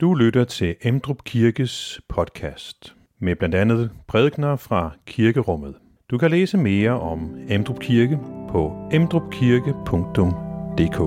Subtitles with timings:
[0.00, 5.74] Du lytter til Emdrup Kirkes podcast med blandt andet prædikner fra kirkerummet.
[6.10, 8.18] Du kan læse mere om Emdrup Kirke
[8.50, 11.00] på emdrupkirke.dk.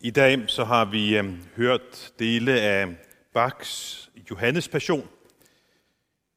[0.00, 1.24] I dag så har vi øh,
[1.56, 2.86] hørt dele af
[3.34, 5.08] Bachs Johannes Passion.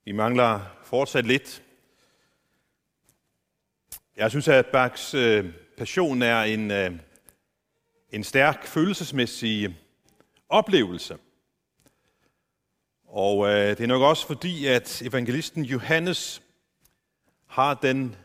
[0.08, 1.64] Vi mangler fortsat lidt.
[4.18, 6.92] Jeg synes, at Bachs øh, passion er en, øh,
[8.12, 9.78] en stærk følelsesmæssig
[10.50, 11.18] oplevelse.
[13.08, 16.42] Og øh, det er nok også fordi, at evangelisten Johannes
[17.48, 18.16] har den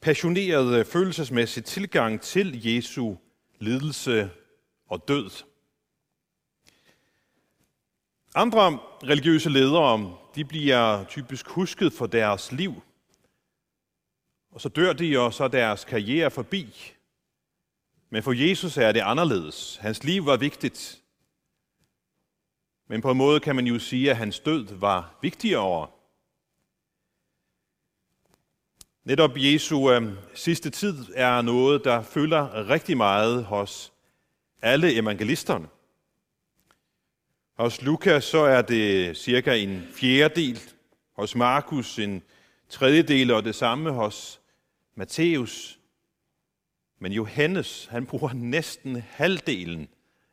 [0.00, 3.14] passionerede følelsesmæssige tilgang til Jesu
[3.58, 4.30] lidelse
[4.86, 5.30] og død.
[8.34, 12.82] Andre religiøse ledere, de bliver typisk husket for deres liv.
[14.50, 16.94] Og så dør de, og så er deres karriere forbi.
[18.10, 19.76] Men for Jesus er det anderledes.
[19.76, 21.02] Hans liv var vigtigt.
[22.88, 25.88] Men på en måde kan man jo sige, at hans død var vigtigere.
[29.04, 33.92] Netop Jesu øh, sidste tid er noget, der følger rigtig meget hos
[34.62, 35.68] alle evangelisterne.
[37.62, 40.60] Hos Lukas så er det cirka en fjerdedel,
[41.16, 42.22] hos Markus en
[42.68, 44.40] tredjedel, og det samme hos
[44.94, 45.78] Matthæus.
[46.98, 49.88] Men Johannes, han bruger næsten halvdelen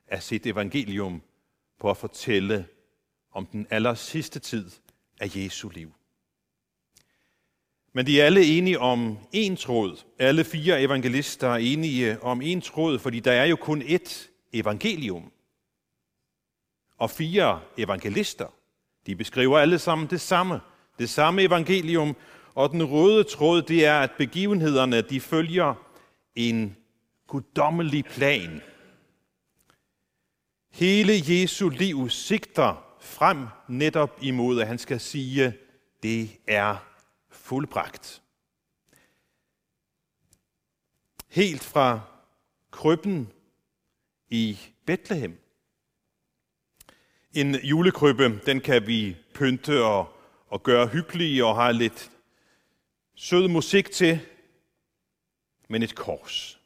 [0.08, 1.22] af sit evangelium
[1.80, 2.66] på at fortælle
[3.32, 4.72] om den aller sidste tid
[5.20, 5.94] af Jesu liv.
[7.94, 10.04] Men de er alle enige om én tråd.
[10.20, 15.32] Alle fire evangelister er enige om én tråd, fordi der er jo kun ét evangelium
[17.00, 18.48] og fire evangelister.
[19.06, 20.60] De beskriver alle sammen det samme,
[21.00, 22.16] det samme evangelium,
[22.56, 25.74] og den røde tråd, det er, at begivenhederne, de følger
[26.36, 26.78] en
[27.28, 28.62] guddommelig plan.
[30.72, 35.54] Hele Jesu liv sigter frem netop imod, at han skal sige,
[36.04, 36.76] det er
[37.30, 38.22] fuldbragt.
[41.28, 42.00] Helt fra
[42.72, 43.32] krybben
[44.30, 45.38] i Bethlehem,
[47.42, 50.14] en julekrybbe, den kan vi pynte og,
[50.48, 52.12] og gøre hyggelig og have lidt
[53.16, 54.20] sød musik til.
[55.70, 56.60] Men et kors,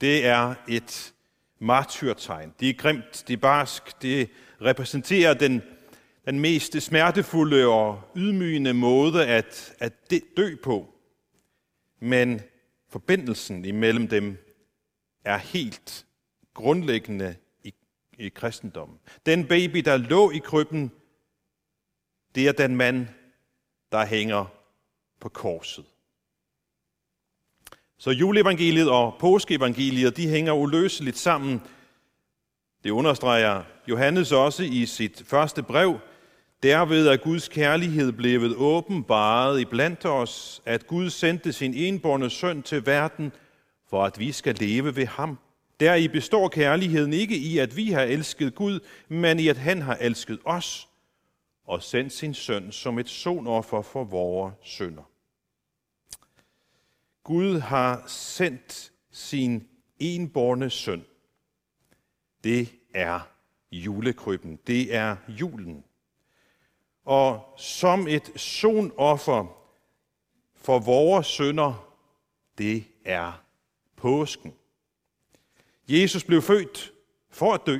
[0.00, 1.14] det er et
[1.58, 2.54] martyrtegn.
[2.60, 4.30] Det er grimt, det er barsk, det
[4.62, 5.62] repræsenterer den,
[6.26, 10.94] den mest smertefulde og ydmygende måde at, at dø på.
[12.00, 12.40] Men
[12.88, 14.36] forbindelsen imellem dem
[15.24, 16.06] er helt
[16.54, 17.36] grundlæggende
[18.18, 18.98] i kristendommen.
[19.26, 20.92] Den baby, der lå i krybben,
[22.34, 23.06] det er den mand,
[23.92, 24.44] der hænger
[25.20, 25.84] på korset.
[27.98, 31.62] Så juleevangeliet og påskeevangeliet, de hænger uløseligt sammen.
[32.84, 35.98] Det understreger Johannes også i sit første brev.
[36.62, 42.62] Derved er Guds kærlighed blevet åbenbaret i blandt os, at Gud sendte sin enborne søn
[42.62, 43.32] til verden,
[43.90, 45.38] for at vi skal leve ved ham.
[45.80, 49.82] Der i består kærligheden ikke i, at vi har elsket Gud, men i, at han
[49.82, 50.88] har elsket os
[51.64, 55.10] og sendt sin søn som et sonoffer for vores sønder.
[57.22, 61.04] Gud har sendt sin enborne søn.
[62.44, 63.20] Det er
[63.72, 64.58] julekrybben.
[64.66, 65.84] Det er julen.
[67.04, 69.46] Og som et sonoffer
[70.54, 71.96] for vores sønder,
[72.58, 73.42] det er
[73.96, 74.54] påsken.
[75.88, 76.92] Jesus blev født
[77.30, 77.78] for at dø.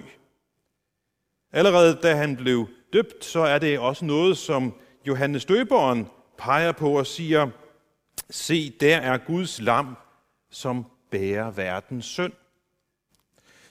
[1.53, 4.75] Allerede da han blev døbt, så er det også noget, som
[5.06, 6.09] Johannes døberen
[6.39, 7.50] peger på og siger,
[8.31, 9.97] se, der er Guds lam,
[10.50, 12.33] som bærer verdens synd.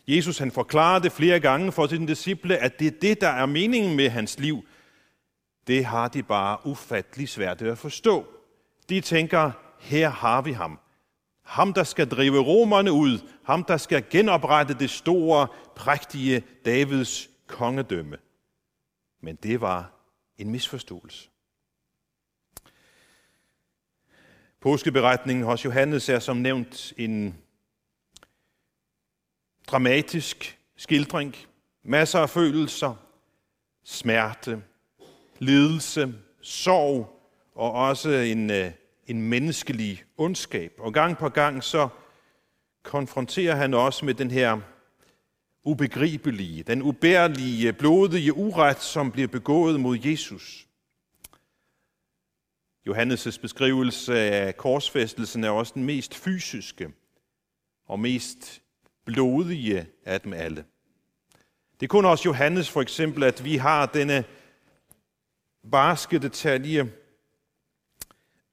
[0.08, 3.46] Jesus han forklarer det flere gange for sine disciple, at det er det, der er
[3.46, 4.66] meningen med hans liv.
[5.68, 8.26] Det har de bare ufattelig svært ved at forstå.
[8.90, 10.80] De tænker, her har vi ham.
[11.46, 13.20] Ham, der skal drive romerne ud.
[13.44, 18.18] Ham, der skal genoprette det store, prægtige Davids kongedømme.
[19.22, 19.92] Men det var
[20.38, 21.30] en misforståelse.
[24.62, 27.38] Påskeberetningen hos Johannes er som nævnt en
[29.68, 31.36] dramatisk skildring.
[31.84, 32.96] Masser af følelser,
[33.84, 34.64] smerte,
[35.40, 37.22] lidelse, sorg
[37.56, 38.72] og også en øh,
[39.06, 40.74] en menneskelig ondskab.
[40.78, 41.88] Og gang på gang så
[42.84, 44.60] konfronterer han også med den her
[45.64, 50.68] ubegribelige, den ubærlige, blodige uret, som bliver begået mod Jesus.
[52.90, 56.92] Johannes' beskrivelse af korsfæstelsen er også den mest fysiske
[57.88, 58.62] og mest
[59.06, 60.66] blodige af dem alle.
[61.80, 64.24] Det kunne også Johannes for eksempel, at vi har denne
[65.72, 66.92] barske detalje,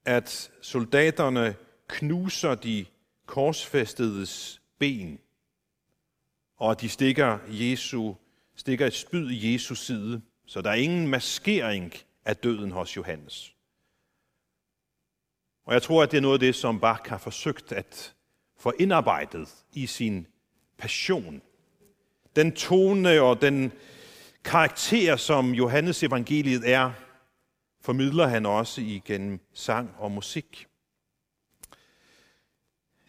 [0.05, 1.55] at soldaterne
[1.87, 2.85] knuser de
[3.25, 5.19] korsfæstedes ben,
[6.57, 8.13] og at de stikker, Jesu,
[8.55, 10.21] stikker et spyd i Jesus side.
[10.45, 11.93] Så der er ingen maskering
[12.25, 13.53] af døden hos Johannes.
[15.65, 18.13] Og jeg tror, at det er noget af det, som Bach har forsøgt at
[18.57, 20.27] få indarbejdet i sin
[20.77, 21.41] passion.
[22.35, 23.71] Den tone og den
[24.43, 26.91] karakter, som Johannes evangeliet er,
[27.83, 30.67] formidler han også igennem sang og musik.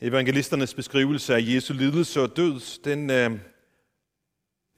[0.00, 3.31] Evangelisternes beskrivelse af Jesu lidelse og død, den, øh,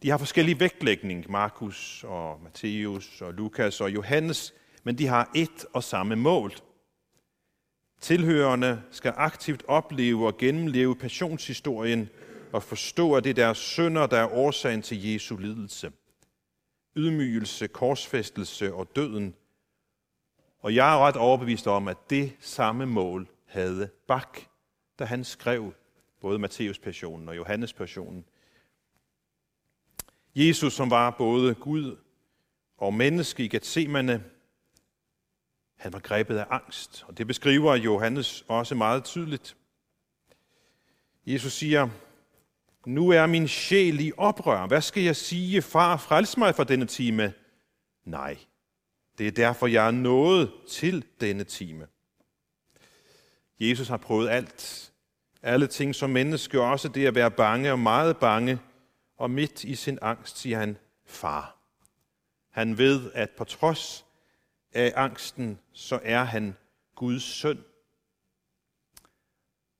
[0.02, 4.54] de har forskellige vægtlægning, Markus og Matthæus og Lukas og Johannes,
[4.84, 6.52] men de har et og samme mål.
[8.00, 12.08] Tilhørende skal aktivt opleve og gennemleve passionshistorien
[12.52, 15.92] og forstå, at det er deres sønder, der er årsagen til Jesu lidelse.
[16.96, 19.34] Ydmygelse, korsfæstelse og døden.
[20.66, 24.38] Og jeg er ret overbevist om, at det samme mål havde Bak,
[24.98, 25.74] da han skrev
[26.20, 28.24] både Matteus passionen og Johannes passionen.
[30.34, 31.96] Jesus, som var både Gud
[32.78, 34.24] og menneske i Gethsemane,
[35.76, 39.56] han var grebet af angst, og det beskriver Johannes også meget tydeligt.
[41.26, 41.88] Jesus siger,
[42.86, 44.66] nu er min sjæl i oprør.
[44.66, 45.62] Hvad skal jeg sige?
[45.62, 47.32] Far, frels mig fra denne time.
[48.04, 48.38] Nej,
[49.18, 51.86] det er derfor, jeg er nået til denne time.
[53.60, 54.92] Jesus har prøvet alt.
[55.42, 58.58] Alle ting som menneske, også det at være bange og meget bange.
[59.16, 61.56] Og midt i sin angst siger han, far.
[62.50, 64.04] Han ved, at på trods
[64.72, 66.56] af angsten, så er han
[66.94, 67.64] Guds søn.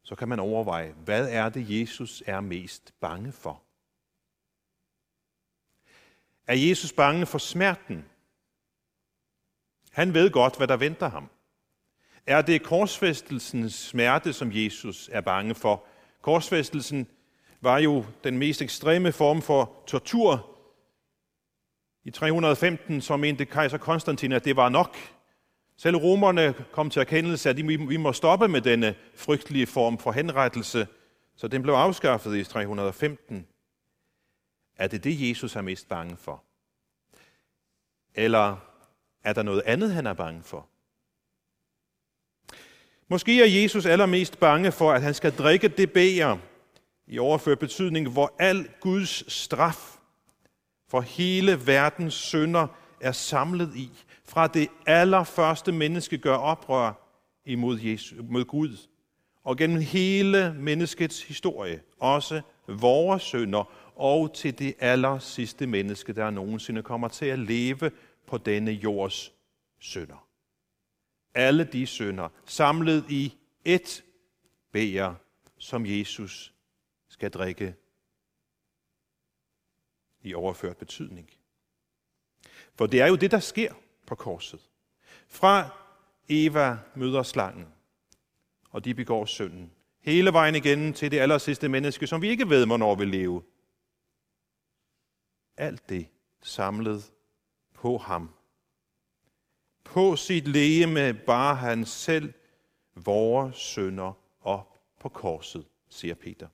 [0.03, 3.63] Så kan man overveje, hvad er det, Jesus er mest bange for?
[6.47, 8.05] Er Jesus bange for smerten?
[9.97, 11.31] Han ved godt, hvad der venter ham.
[12.27, 15.85] Er det korsfæstelsens smerte, som Jesus er bange for?
[16.23, 17.07] Korsfæstelsen
[17.61, 20.57] var jo den mest ekstreme form for tortur,
[22.05, 24.97] i 315 så mente kejser Konstantin, at det var nok.
[25.77, 30.87] Selv romerne kom til erkendelse, at vi må stoppe med denne frygtelige form for henrettelse,
[31.37, 33.47] så den blev afskaffet i 315.
[34.77, 36.45] Er det det, Jesus er mest bange for?
[38.15, 38.57] Eller
[39.27, 40.69] er der noget andet, han er bange for?
[43.09, 46.37] Måske er Jesus allermest bange for, at han skal drikke det bæger,
[47.07, 49.99] i overført betydning, hvor al Guds straf
[50.89, 52.67] for hele verdens synder
[53.01, 53.91] er samlet i.
[54.25, 56.93] Fra det allerførste menneske gør oprør
[57.45, 58.77] imod Jesus, mod Gud.
[59.45, 66.31] Og gennem hele menneskets historie, også vores synder, og til det aller sidste menneske, der
[66.31, 67.91] nogensinde kommer til at leve
[68.27, 69.33] på denne jords
[69.79, 70.29] synder.
[71.35, 73.35] Alle de synder samlet i
[73.69, 74.03] ét
[74.73, 75.15] bæger,
[75.59, 76.55] som Jesus
[77.09, 77.75] skal drikke
[80.23, 81.31] i overført betydning.
[82.75, 83.75] For det er jo det, der sker
[84.07, 84.61] på korset.
[85.29, 85.69] Fra
[86.29, 87.67] Eva møder slangen,
[88.71, 89.73] og de begår synden.
[90.01, 93.43] Hele vejen igen til det aller sidste menneske, som vi ikke ved, hvornår vil leve.
[95.57, 96.07] Alt det
[96.43, 97.13] samlet
[97.77, 98.31] på ham.
[99.85, 102.33] På sit læge bare han selv
[102.95, 106.49] vores sønder op på korset, siger Peter.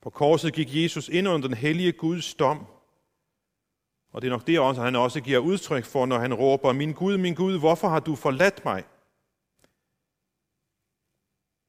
[0.00, 2.66] På korset gik Jesus ind under den hellige Guds dom.
[4.12, 6.92] Og det er nok det, også, han også giver udtryk for, når han råber, Min
[6.92, 8.84] Gud, min Gud, hvorfor har du forladt mig?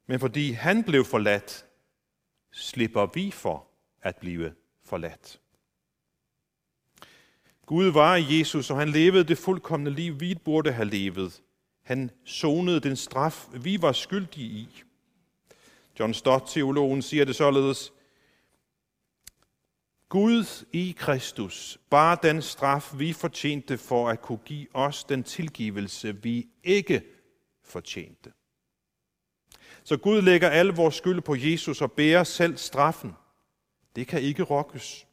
[0.07, 1.65] Men fordi han blev forladt,
[2.51, 3.67] slipper vi for
[4.01, 5.41] at blive forladt.
[7.67, 11.43] Gud var i Jesus, og han levede det fuldkommende liv, vi burde have levet.
[11.83, 14.83] Han sonede den straf, vi var skyldige i.
[15.99, 17.93] John Stott, teologen, siger det således,
[20.09, 26.23] Gud i Kristus bar den straf, vi fortjente for at kunne give os den tilgivelse,
[26.23, 27.01] vi ikke
[27.63, 28.31] fortjente.
[29.83, 33.13] Så Gud lægger al vores skyld på Jesus og bærer selv straffen.
[33.95, 35.07] Det kan ikke rokkes.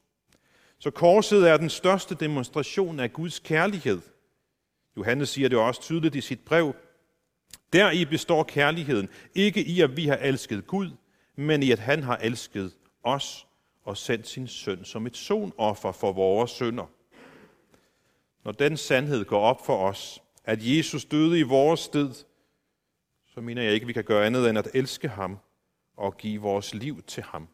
[0.85, 4.01] Så korset er den største demonstration af Guds kærlighed.
[4.97, 6.75] Johannes siger det også tydeligt i sit brev.
[7.73, 10.91] Deri består kærligheden ikke i, at vi har elsket Gud,
[11.37, 12.73] men i, at han har elsket
[13.03, 13.47] os
[13.85, 16.87] og sendt sin søn som et sonoffer for vores sønder.
[18.45, 22.15] Når den sandhed går op for os, at Jesus døde i vores sted,
[23.27, 25.39] så mener jeg ikke, vi kan gøre andet end at elske ham
[25.97, 27.49] og give vores liv til ham.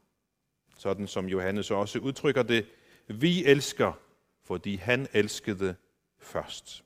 [0.77, 2.67] Sådan som Johannes også udtrykker det,
[3.15, 3.93] vi elsker,
[4.45, 5.77] fordi han elskede
[6.19, 6.85] først.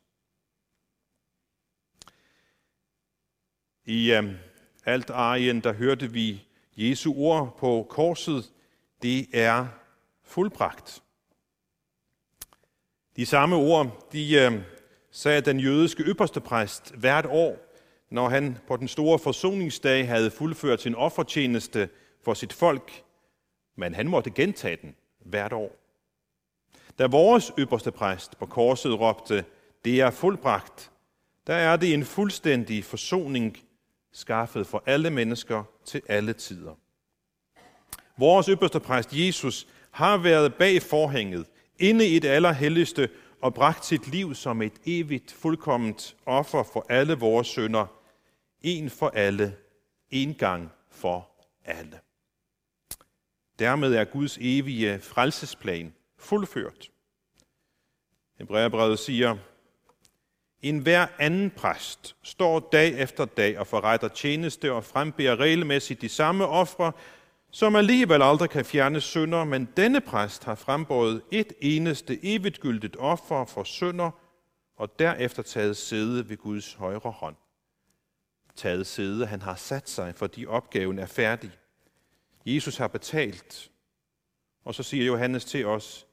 [3.84, 4.36] I øh, um,
[4.84, 8.52] alt arien, der hørte vi Jesu ord på korset,
[9.02, 9.66] det er
[10.22, 11.02] fuldbragt.
[13.16, 14.62] De samme ord, de uh,
[15.10, 17.74] sagde den jødiske ypperste præst hvert år,
[18.10, 21.88] når han på den store forsoningsdag havde fuldført sin offertjeneste
[22.22, 23.04] for sit folk,
[23.76, 25.83] men han måtte gentage den hvert år.
[26.98, 29.44] Da vores ypperste præst på korset råbte,
[29.84, 30.90] det er fuldbragt,
[31.46, 33.58] der er det en fuldstændig forsoning
[34.12, 36.74] skaffet for alle mennesker til alle tider.
[38.18, 41.46] Vores ypperste præst Jesus har været bag forhænget,
[41.78, 43.08] inde i det allerhelligste
[43.40, 47.86] og bragt sit liv som et evigt, fuldkomment offer for alle vores sønder,
[48.62, 49.56] en for alle,
[50.10, 51.30] en gang for
[51.64, 52.00] alle.
[53.58, 56.90] Dermed er Guds evige frelsesplan fuldført.
[58.38, 59.36] Hebræerbrevet siger,
[60.62, 66.08] en hver anden præst står dag efter dag og forretter tjeneste og frembærer regelmæssigt de
[66.08, 66.92] samme ofre,
[67.50, 73.44] som alligevel aldrig kan fjerne synder, men denne præst har frembåret et eneste evigtgyldigt offer
[73.44, 74.10] for synder,
[74.76, 77.36] og derefter taget sæde ved Guds højre hånd.
[78.56, 81.50] Taget sæde, han har sat sig, fordi opgaven er færdig.
[82.46, 83.70] Jesus har betalt.
[84.64, 86.06] Og så siger Johannes til os,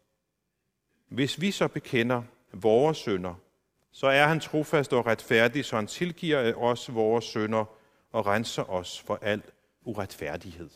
[1.08, 3.36] hvis vi så bekender vores synder,
[3.91, 7.65] så er han trofast og retfærdig, så han tilgiver os vores synder
[8.12, 9.43] og renser os for al
[9.81, 10.70] uretfærdighed.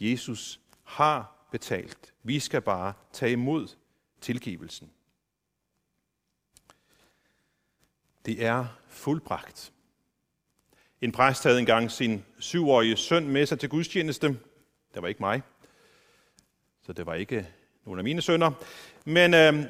[0.00, 2.14] Jesus har betalt.
[2.22, 3.68] Vi skal bare tage imod
[4.20, 4.90] tilgivelsen.
[8.26, 9.72] Det er fuldbragt.
[11.00, 14.28] En præst havde engang sin syvårige søn med sig til gudstjeneste.
[14.94, 15.42] Det var ikke mig,
[16.86, 17.46] så det var ikke
[17.84, 18.50] nogle af mine sønner.
[19.04, 19.64] Men øh,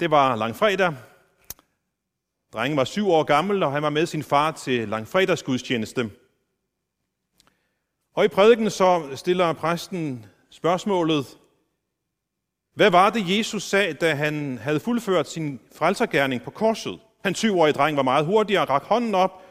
[0.00, 0.94] det var langfredag.
[2.52, 6.10] Drengen var syv år gammel, og han var med sin far til langfredagsgudstjeneste.
[8.14, 11.38] Og i prædiken så stiller præsten spørgsmålet,
[12.74, 17.00] hvad var det, Jesus sagde, da han havde fuldført sin frelsergærning på korset?
[17.24, 19.42] Han syvårige dreng var meget hurtigere og rak hånden op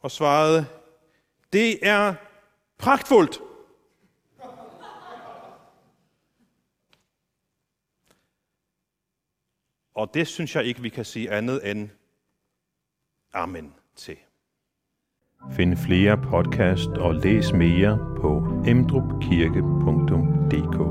[0.00, 0.66] og svarede,
[1.52, 2.14] det er
[2.78, 3.40] pragtfuldt.
[9.96, 11.88] Og det synes jeg ikke, vi kan sige andet end
[13.32, 14.16] amen til.
[15.52, 20.85] Find flere podcast og læs mere på emdrupkirke.dk